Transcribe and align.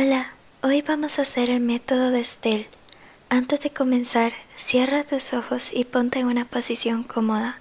Hola, 0.00 0.30
hoy 0.62 0.80
vamos 0.82 1.18
a 1.18 1.22
hacer 1.22 1.50
el 1.50 1.58
método 1.58 2.12
de 2.12 2.20
Estelle. 2.20 2.68
Antes 3.30 3.58
de 3.58 3.70
comenzar, 3.70 4.32
cierra 4.54 5.02
tus 5.02 5.32
ojos 5.32 5.72
y 5.72 5.86
ponte 5.86 6.20
en 6.20 6.26
una 6.26 6.44
posición 6.44 7.02
cómoda. 7.02 7.58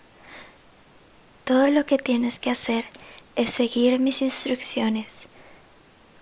Todo 1.46 1.72
lo 1.72 1.88
que 1.88 1.98
tienes 1.98 2.38
que 2.38 2.52
hacer 2.52 2.86
es 3.36 3.50
seguir 3.50 3.98
mis 3.98 4.22
instrucciones. 4.22 5.30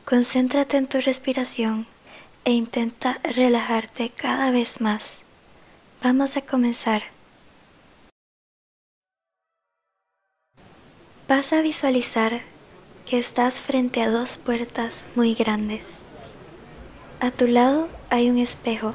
Concéntrate 0.06 0.78
en 0.78 0.88
tu 0.88 1.02
respiración 1.02 1.86
e 2.46 2.54
intenta 2.54 3.20
relajarte 3.22 4.10
cada 4.10 4.52
vez 4.52 4.80
más. 4.80 5.24
Vamos 6.02 6.38
a 6.38 6.42
comenzar. 6.42 7.04
Vas 11.28 11.52
a 11.52 11.60
visualizar 11.60 12.42
que 13.06 13.20
estás 13.20 13.62
frente 13.62 14.02
a 14.02 14.10
dos 14.10 14.38
puertas 14.38 15.06
muy 15.16 15.34
grandes. 15.34 16.05
A 17.22 17.32
tu 17.32 17.48
lado 17.48 17.88
hay 18.10 18.30
un 18.30 18.38
espejo 18.38 18.94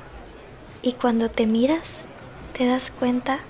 y 0.83 0.93
cuando 0.93 1.31
te 1.31 1.47
miras 1.47 2.05
te 2.53 2.67
das 2.67 2.91
cuenta 2.91 3.41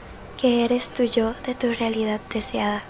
que 0.41 0.65
eres 0.65 0.91
tu 0.91 1.03
yo 1.03 1.35
de 1.45 1.57
tu 1.57 1.73
realidad 1.73 2.21
deseada. 2.33 2.83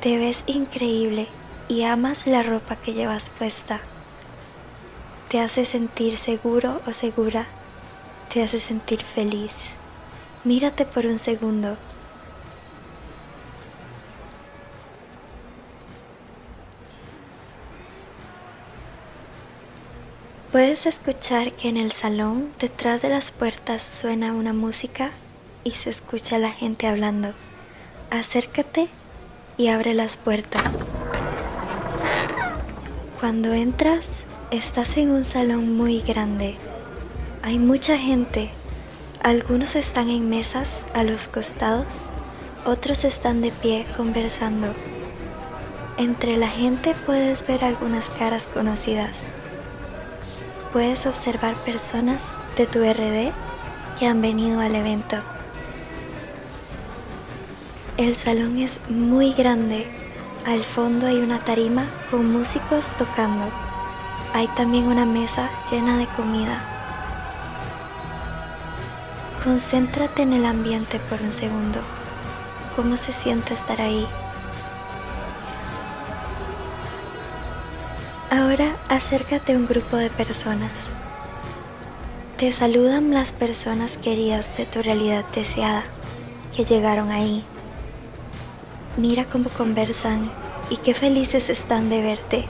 Te 0.00 0.16
ves 0.16 0.44
increíble 0.46 1.28
y 1.68 1.82
amas 1.82 2.26
la 2.26 2.42
ropa 2.42 2.76
que 2.76 2.94
llevas 2.94 3.28
puesta. 3.28 3.80
Te 5.28 5.40
hace 5.40 5.66
sentir 5.66 6.16
seguro 6.16 6.80
o 6.86 6.92
segura. 6.94 7.46
Te 8.32 8.42
hace 8.42 8.60
sentir 8.60 9.02
feliz. 9.02 9.74
Mírate 10.42 10.86
por 10.86 11.04
un 11.04 11.18
segundo 11.18 11.76
Puedes 20.52 20.86
escuchar 20.86 21.52
que 21.52 21.68
en 21.68 21.76
el 21.76 21.92
salón, 21.92 22.50
detrás 22.58 23.00
de 23.02 23.08
las 23.08 23.30
puertas, 23.30 23.82
suena 23.82 24.32
una 24.32 24.52
música 24.52 25.12
y 25.62 25.70
se 25.70 25.90
escucha 25.90 26.40
la 26.40 26.50
gente 26.50 26.88
hablando. 26.88 27.34
Acércate 28.10 28.88
y 29.56 29.68
abre 29.68 29.94
las 29.94 30.16
puertas. 30.16 30.78
Cuando 33.20 33.52
entras, 33.52 34.24
estás 34.50 34.96
en 34.96 35.12
un 35.12 35.24
salón 35.24 35.76
muy 35.76 36.00
grande. 36.00 36.56
Hay 37.42 37.60
mucha 37.60 37.96
gente. 37.96 38.50
Algunos 39.22 39.76
están 39.76 40.10
en 40.10 40.28
mesas 40.28 40.86
a 40.94 41.04
los 41.04 41.28
costados, 41.28 42.08
otros 42.64 43.04
están 43.04 43.40
de 43.40 43.52
pie 43.52 43.86
conversando. 43.96 44.74
Entre 45.96 46.36
la 46.36 46.48
gente 46.48 46.96
puedes 47.06 47.46
ver 47.46 47.62
algunas 47.62 48.10
caras 48.10 48.48
conocidas 48.48 49.26
puedes 50.72 51.06
observar 51.06 51.54
personas 51.56 52.36
de 52.56 52.66
tu 52.66 52.80
RD 52.80 53.32
que 53.98 54.06
han 54.06 54.22
venido 54.22 54.60
al 54.60 54.74
evento. 54.74 55.16
El 57.96 58.14
salón 58.14 58.58
es 58.58 58.80
muy 58.88 59.32
grande. 59.32 59.86
Al 60.46 60.62
fondo 60.62 61.06
hay 61.06 61.18
una 61.18 61.38
tarima 61.38 61.84
con 62.10 62.32
músicos 62.32 62.94
tocando. 62.96 63.46
Hay 64.32 64.46
también 64.48 64.84
una 64.84 65.04
mesa 65.04 65.50
llena 65.70 65.98
de 65.98 66.06
comida. 66.06 66.62
Concéntrate 69.44 70.22
en 70.22 70.32
el 70.32 70.46
ambiente 70.46 70.98
por 71.10 71.20
un 71.20 71.32
segundo. 71.32 71.80
¿Cómo 72.76 72.96
se 72.96 73.12
siente 73.12 73.54
estar 73.54 73.80
ahí? 73.80 74.06
Acércate 79.00 79.54
a 79.54 79.56
un 79.56 79.66
grupo 79.66 79.96
de 79.96 80.10
personas. 80.10 80.90
Te 82.36 82.52
saludan 82.52 83.14
las 83.14 83.32
personas 83.32 83.96
queridas 83.96 84.58
de 84.58 84.66
tu 84.66 84.82
realidad 84.82 85.24
deseada 85.34 85.84
que 86.54 86.64
llegaron 86.64 87.10
ahí. 87.10 87.42
Mira 88.98 89.24
cómo 89.24 89.48
conversan 89.48 90.30
y 90.68 90.76
qué 90.76 90.92
felices 90.92 91.48
están 91.48 91.88
de 91.88 92.02
verte. 92.02 92.44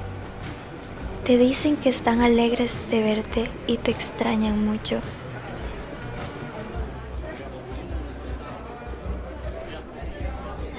Te 1.24 1.38
dicen 1.38 1.76
que 1.76 1.88
están 1.88 2.20
alegres 2.20 2.80
de 2.90 3.00
verte 3.00 3.48
y 3.68 3.76
te 3.76 3.92
extrañan 3.92 4.64
mucho. 4.64 4.98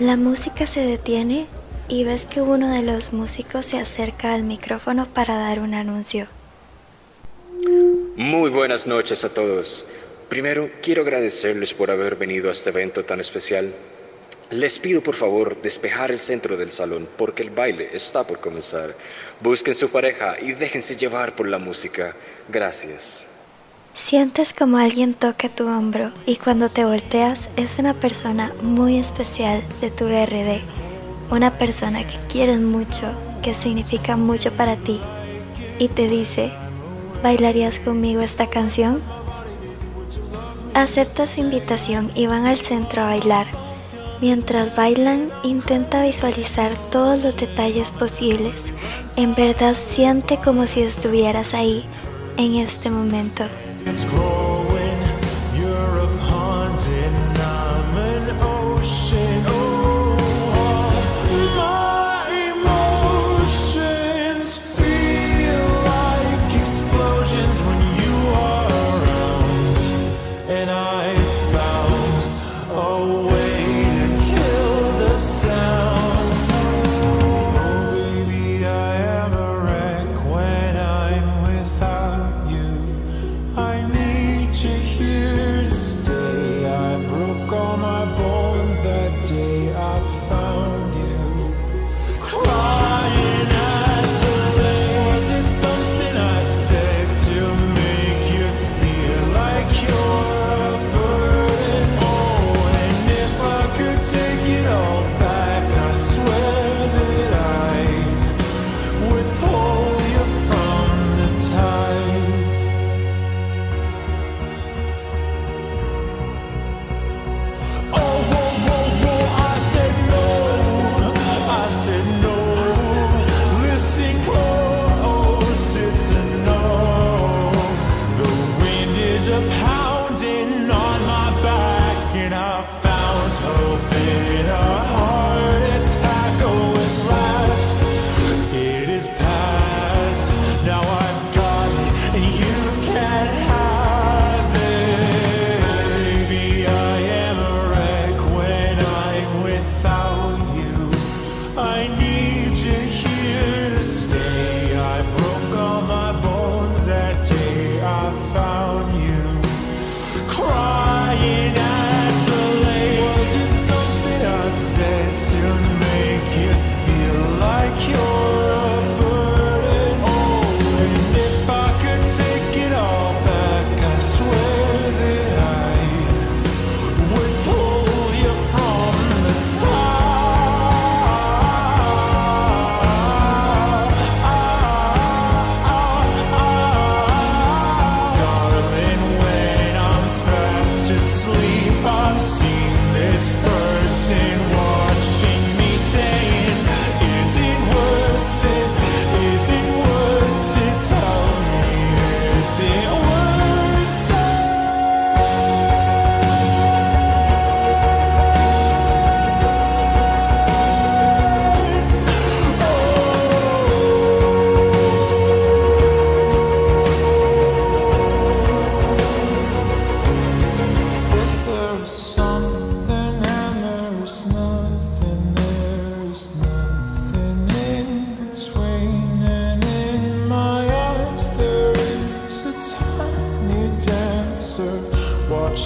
La 0.01 0.17
música 0.17 0.67
se 0.67 0.81
detiene 0.81 1.47
y 1.91 2.05
ves 2.05 2.25
que 2.25 2.39
uno 2.41 2.73
de 2.73 2.83
los 2.83 3.11
músicos 3.11 3.65
se 3.65 3.77
acerca 3.77 4.33
al 4.33 4.43
micrófono 4.43 5.07
para 5.13 5.37
dar 5.37 5.59
un 5.59 5.73
anuncio. 5.73 6.27
Muy 8.15 8.49
buenas 8.49 8.87
noches 8.87 9.25
a 9.25 9.29
todos. 9.29 9.85
Primero, 10.29 10.69
quiero 10.81 11.01
agradecerles 11.01 11.73
por 11.73 11.91
haber 11.91 12.15
venido 12.15 12.47
a 12.47 12.53
este 12.53 12.69
evento 12.69 13.03
tan 13.03 13.19
especial. 13.19 13.73
Les 14.51 14.79
pido 14.79 15.01
por 15.01 15.15
favor 15.15 15.61
despejar 15.61 16.11
el 16.11 16.19
centro 16.19 16.55
del 16.55 16.71
salón 16.71 17.09
porque 17.17 17.43
el 17.43 17.49
baile 17.49 17.89
está 17.91 18.25
por 18.25 18.39
comenzar. 18.39 18.95
Busquen 19.41 19.75
su 19.75 19.89
pareja 19.89 20.39
y 20.41 20.53
déjense 20.53 20.95
llevar 20.95 21.35
por 21.35 21.49
la 21.49 21.57
música. 21.57 22.15
Gracias. 22.47 23.25
Sientes 23.93 24.53
como 24.53 24.77
alguien 24.77 25.13
toca 25.13 25.49
tu 25.49 25.67
hombro 25.67 26.13
y 26.25 26.37
cuando 26.37 26.69
te 26.69 26.85
volteas 26.85 27.49
es 27.57 27.79
una 27.79 27.93
persona 27.93 28.53
muy 28.61 28.97
especial 28.97 29.61
de 29.81 29.91
tu 29.91 30.05
RD 30.05 30.80
una 31.31 31.57
persona 31.57 32.05
que 32.05 32.17
quieres 32.27 32.59
mucho, 32.59 33.07
que 33.41 33.53
significa 33.53 34.17
mucho 34.17 34.51
para 34.51 34.75
ti, 34.75 34.99
y 35.79 35.87
te 35.87 36.07
dice, 36.07 36.51
¿bailarías 37.23 37.79
conmigo 37.79 38.21
esta 38.21 38.47
canción? 38.47 39.01
Acepta 40.73 41.27
su 41.27 41.41
invitación 41.41 42.11
y 42.15 42.27
van 42.27 42.45
al 42.45 42.57
centro 42.57 43.01
a 43.01 43.05
bailar. 43.05 43.47
Mientras 44.21 44.75
bailan, 44.75 45.29
intenta 45.43 46.03
visualizar 46.03 46.75
todos 46.91 47.23
los 47.23 47.35
detalles 47.35 47.91
posibles. 47.91 48.65
En 49.15 49.33
verdad 49.33 49.75
siente 49.75 50.37
como 50.37 50.67
si 50.67 50.81
estuvieras 50.83 51.53
ahí, 51.55 51.83
en 52.37 52.55
este 52.55 52.89
momento. 52.89 53.45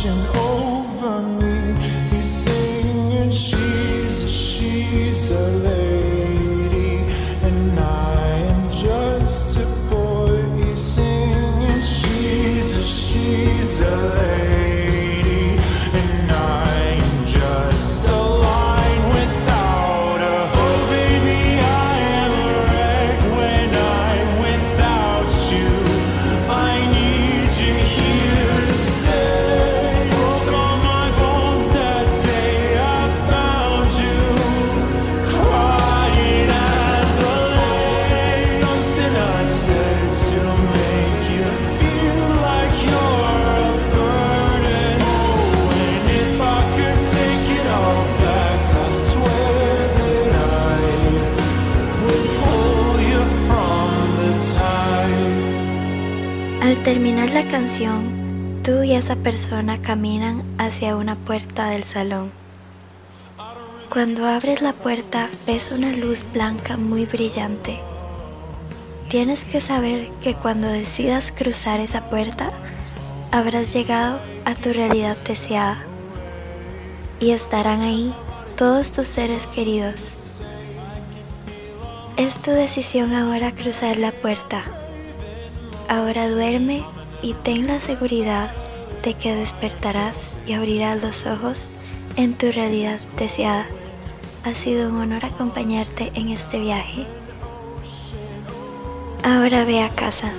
ocean. 0.08 0.45
Terminar 57.26 57.46
la 57.46 57.52
canción, 57.52 58.62
tú 58.64 58.84
y 58.84 58.94
esa 58.94 59.16
persona 59.16 59.82
caminan 59.82 60.44
hacia 60.58 60.96
una 60.96 61.16
puerta 61.16 61.70
del 61.70 61.84
salón. 61.84 62.32
Cuando 63.90 64.28
abres 64.28 64.62
la 64.62 64.74
puerta 64.74 65.30
ves 65.48 65.72
una 65.72 65.92
luz 65.92 66.24
blanca 66.34 66.78
muy 66.78 67.06
brillante. 67.06 67.80
Tienes 69.10 69.44
que 69.44 69.62
saber 69.62 70.10
que 70.22 70.36
cuando 70.36 70.68
decidas 70.68 71.32
cruzar 71.32 71.80
esa 71.80 72.10
puerta, 72.10 72.52
habrás 73.32 73.74
llegado 73.74 74.20
a 74.46 74.54
tu 74.54 74.72
realidad 74.74 75.18
deseada 75.26 75.80
y 77.20 77.32
estarán 77.32 77.82
ahí 77.82 78.14
todos 78.56 78.92
tus 78.92 79.08
seres 79.08 79.48
queridos. 79.48 80.42
Es 82.18 82.42
tu 82.42 82.52
decisión 82.52 83.14
ahora 83.14 83.52
cruzar 83.52 83.98
la 83.98 84.12
puerta. 84.12 84.62
Ahora 85.88 86.30
duerme 86.30 86.84
y 87.22 87.34
ten 87.34 87.68
la 87.68 87.80
seguridad 87.80 88.52
de 89.04 89.14
que 89.14 89.36
despertarás 89.36 90.40
y 90.48 90.54
abrirás 90.54 91.02
los 91.02 91.26
ojos 91.26 91.74
en 92.16 92.34
tu 92.34 92.52
realidad 92.52 93.00
deseada. 93.18 93.68
Ha 94.44 94.54
sido 94.54 94.90
un 94.90 94.98
honor 94.98 95.26
acompañarte 95.26 96.12
en 96.16 96.30
este 96.30 96.60
viaje. 96.60 97.06
Ahora 99.24 99.66
ve 99.66 99.82
a 99.82 99.90
casa. 99.90 100.34